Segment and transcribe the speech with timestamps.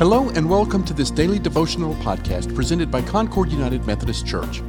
[0.00, 4.62] Hello, and welcome to this daily devotional podcast presented by Concord United Methodist Church.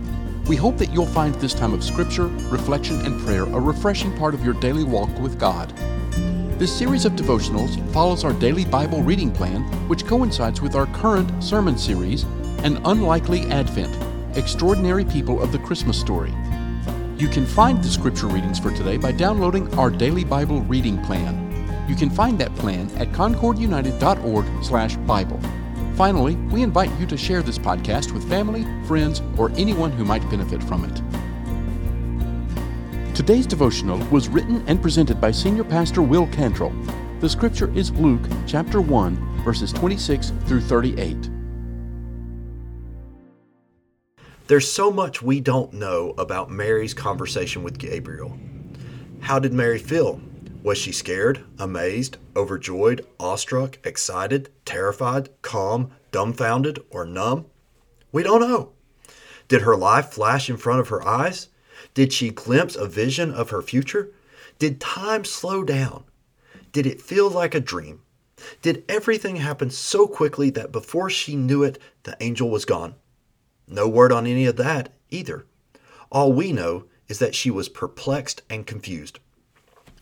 [0.45, 4.33] We hope that you'll find this time of scripture, reflection, and prayer a refreshing part
[4.33, 5.69] of your daily walk with God.
[6.59, 11.41] This series of devotionals follows our daily Bible reading plan, which coincides with our current
[11.41, 12.23] sermon series,
[12.65, 13.97] An Unlikely Advent
[14.35, 16.33] Extraordinary People of the Christmas Story.
[17.15, 21.50] You can find the scripture readings for today by downloading our daily Bible reading plan.
[21.91, 25.39] You can find that plan at concordunited.org/bible.
[25.97, 30.21] Finally, we invite you to share this podcast with family, friends, or anyone who might
[30.29, 31.01] benefit from it.
[33.13, 36.71] Today's devotional was written and presented by Senior Pastor Will Cantrell.
[37.19, 41.29] The scripture is Luke chapter 1, verses 26 through 38.
[44.47, 48.37] There's so much we don't know about Mary's conversation with Gabriel.
[49.19, 50.21] How did Mary feel?
[50.63, 57.47] Was she scared, amazed, overjoyed, awestruck, excited, terrified, calm, dumbfounded, or numb?
[58.11, 58.73] We don't know.
[59.47, 61.47] Did her life flash in front of her eyes?
[61.95, 64.11] Did she glimpse a vision of her future?
[64.59, 66.03] Did time slow down?
[66.71, 68.01] Did it feel like a dream?
[68.61, 72.95] Did everything happen so quickly that before she knew it, the angel was gone?
[73.67, 75.45] No word on any of that either.
[76.11, 79.19] All we know is that she was perplexed and confused.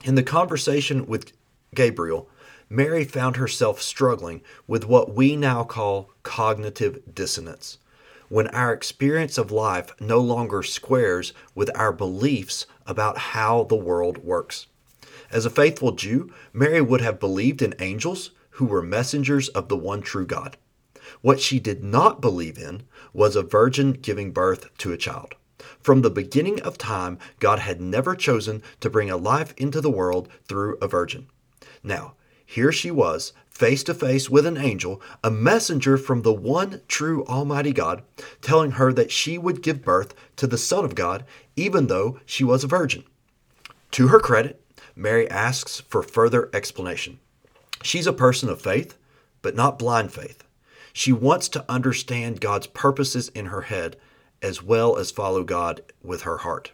[0.03, 1.33] In the conversation with
[1.75, 2.29] Gabriel,
[2.69, 7.79] Mary found herself struggling with what we now call cognitive dissonance,
[8.29, 14.19] when our experience of life no longer squares with our beliefs about how the world
[14.19, 14.67] works.
[15.31, 19.77] As a faithful Jew, Mary would have believed in angels who were messengers of the
[19.77, 20.55] one true God.
[21.21, 25.35] What she did not believe in was a virgin giving birth to a child.
[25.79, 29.91] From the beginning of time, God had never chosen to bring a life into the
[29.91, 31.27] world through a virgin.
[31.83, 32.15] Now,
[32.45, 37.23] here she was, face to face with an angel, a messenger from the one true
[37.25, 38.01] Almighty God,
[38.41, 42.43] telling her that she would give birth to the Son of God, even though she
[42.43, 43.03] was a virgin.
[43.91, 44.61] To her credit,
[44.95, 47.19] Mary asks for further explanation.
[47.83, 48.97] She's a person of faith,
[49.41, 50.43] but not blind faith.
[50.91, 53.95] She wants to understand God's purposes in her head
[54.41, 56.71] as well as follow God with her heart.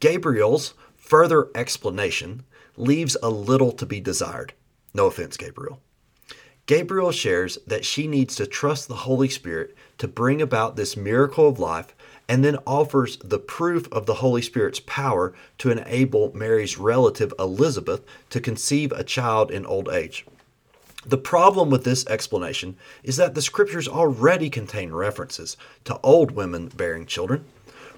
[0.00, 2.44] Gabriel's further explanation
[2.76, 4.52] leaves a little to be desired.
[4.94, 5.80] No offense, Gabriel.
[6.66, 11.48] Gabriel shares that she needs to trust the Holy Spirit to bring about this miracle
[11.48, 11.94] of life
[12.28, 18.04] and then offers the proof of the Holy Spirit's power to enable Mary's relative Elizabeth
[18.28, 20.26] to conceive a child in old age.
[21.06, 26.68] The problem with this explanation is that the scriptures already contain references to old women
[26.68, 27.44] bearing children.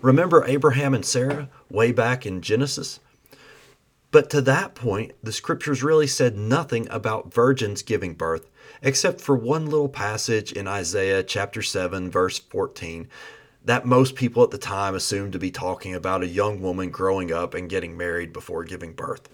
[0.03, 3.01] Remember Abraham and Sarah way back in Genesis?
[4.11, 8.51] But to that point, the scriptures really said nothing about virgins giving birth,
[8.83, 13.09] except for one little passage in Isaiah chapter 7, verse 14,
[13.65, 17.33] that most people at the time assumed to be talking about a young woman growing
[17.33, 19.29] up and getting married before giving birth.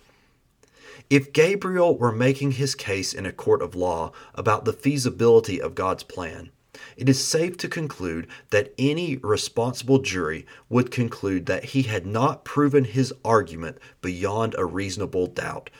[1.10, 5.74] If Gabriel were making his case in a court of law about the feasibility of
[5.74, 6.50] God's plan,
[6.96, 12.44] it is safe to conclude that any responsible jury would conclude that he had not
[12.44, 15.70] proven his argument beyond a reasonable doubt.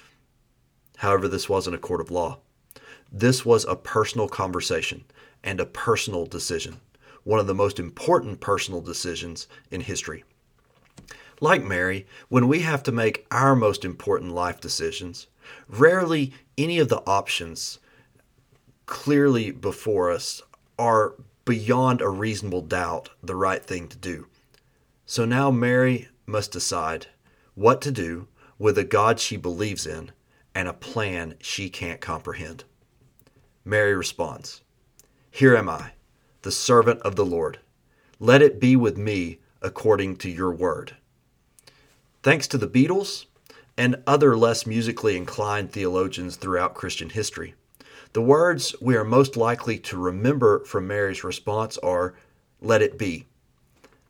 [0.99, 2.38] However, this wasn't a court of law.
[3.12, 5.05] This was a personal conversation
[5.44, 6.81] and a personal decision,
[7.25, 10.25] one of the most important personal decisions in history.
[11.41, 15.27] Like Mary, when we have to make our most important life decisions,
[15.69, 17.79] rarely any of the options
[18.87, 20.43] clearly before us
[20.79, 21.15] are
[21.45, 24.27] beyond a reasonable doubt the right thing to do.
[25.05, 27.09] So now Mary must decide
[27.55, 30.13] what to do with a God she believes in
[30.55, 32.65] and a plan she can't comprehend.
[33.65, 34.63] Mary responds,
[35.31, 35.93] Here am I,
[36.43, 37.59] the servant of the Lord.
[38.19, 40.97] Let it be with me according to your word.
[42.26, 43.26] Thanks to the Beatles
[43.76, 47.54] and other less musically inclined theologians throughout Christian history,
[48.14, 52.17] the words we are most likely to remember from Mary's response are,
[52.61, 53.26] Let it be.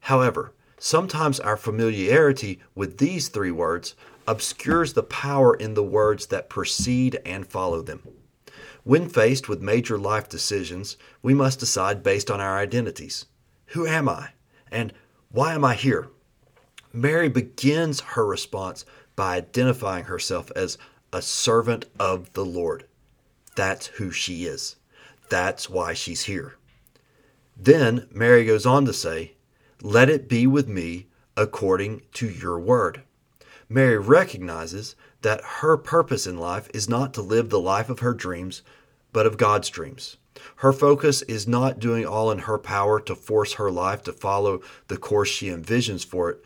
[0.00, 3.94] However, sometimes our familiarity with these three words
[4.26, 8.00] obscures the power in the words that precede and follow them.
[8.82, 13.26] When faced with major life decisions, we must decide based on our identities.
[13.74, 14.30] Who am I?
[14.72, 14.94] And
[15.30, 16.08] why am I here?
[16.96, 20.78] Mary begins her response by identifying herself as
[21.12, 22.87] a servant of the Lord.
[23.54, 24.76] That's who she is.
[25.28, 26.56] That's why she's here.
[27.54, 29.34] Then Mary goes on to say,
[29.82, 31.06] Let it be with me
[31.37, 33.02] according to your word.
[33.69, 38.14] Mary recognizes that her purpose in life is not to live the life of her
[38.14, 38.62] dreams,
[39.12, 40.16] but of God's dreams.
[40.56, 44.62] Her focus is not doing all in her power to force her life to follow
[44.88, 46.44] the course she envisions for it,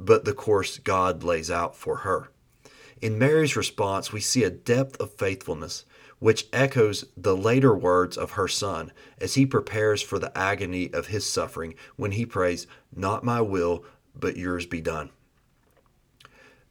[0.00, 2.30] but the course God lays out for her.
[3.02, 5.84] In Mary's response, we see a depth of faithfulness
[6.18, 11.08] which echoes the later words of her son as he prepares for the agony of
[11.08, 15.10] his suffering when he prays, Not my will, but yours be done.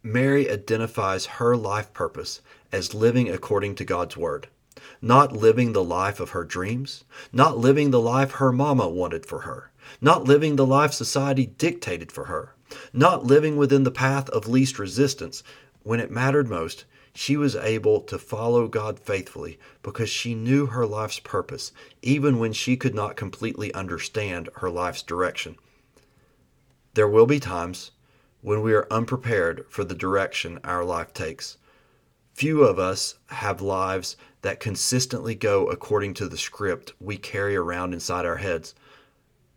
[0.04, 2.42] Mary identifies her life purpose
[2.72, 4.48] as living according to God's word,
[5.02, 7.04] not living the life of her dreams,
[7.34, 12.12] not living the life her mama wanted for her, not living the life society dictated
[12.12, 12.54] for her,
[12.94, 15.44] not living within the path of least resistance.
[15.84, 20.86] When it mattered most, she was able to follow God faithfully because she knew her
[20.86, 21.72] life's purpose,
[22.02, 25.56] even when she could not completely understand her life's direction.
[26.94, 27.92] There will be times
[28.42, 31.58] when we are unprepared for the direction our life takes.
[32.34, 37.94] Few of us have lives that consistently go according to the script we carry around
[37.94, 38.74] inside our heads.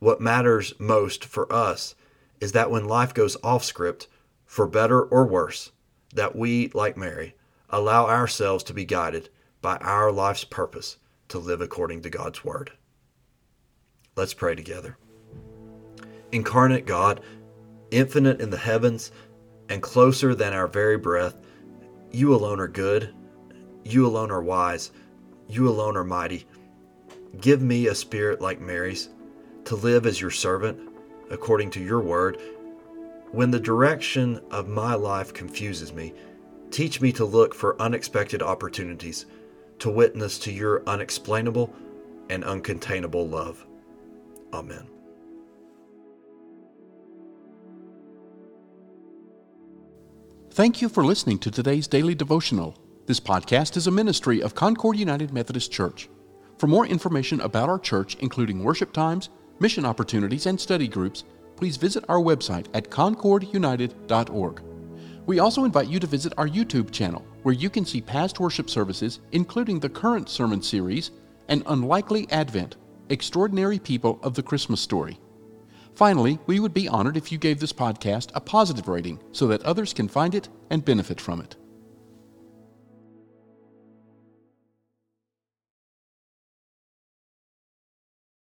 [0.01, 1.95] What matters most for us
[2.43, 4.09] is that when life goes off script,
[4.45, 5.71] for better or worse,
[6.13, 7.37] that we, like Mary,
[7.71, 9.29] allow ourselves to be guided
[9.61, 10.97] by our life's purpose
[11.29, 12.73] to live according to God's Word.
[14.17, 14.99] Let's pray together.
[16.33, 17.21] Incarnate God,
[17.93, 19.13] infinite in the heavens,
[19.69, 21.37] and closer than our very breath,
[22.11, 23.15] you alone are good.
[23.85, 24.91] You alone are wise.
[25.49, 26.49] You alone are mighty.
[27.41, 29.11] Give me a spirit like Mary's
[29.67, 30.92] to live as your servant
[31.33, 32.41] according to your word.
[33.33, 36.13] When the direction of my life confuses me,
[36.71, 39.27] teach me to look for unexpected opportunities
[39.79, 41.75] to witness to your unexplainable
[42.31, 43.67] and uncontainable love.
[44.53, 44.87] Amen.
[50.51, 52.77] Thank you for listening to today's daily devotional.
[53.07, 56.09] This podcast is a ministry of Concord United Methodist Church.
[56.59, 61.25] For more information about our church, including worship times, mission opportunities, and study groups,
[61.57, 64.63] please visit our website at concordunited.org.
[65.27, 68.69] We also invite you to visit our YouTube channel, where you can see past worship
[68.69, 71.13] services, including the current sermon series,
[71.49, 72.77] An Unlikely Advent
[73.09, 75.19] Extraordinary People of the Christmas Story.
[75.95, 79.63] Finally, we would be honored if you gave this podcast a positive rating so that
[79.63, 81.57] others can find it and benefit from it.